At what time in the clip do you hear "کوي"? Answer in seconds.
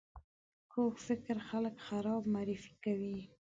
2.85-3.15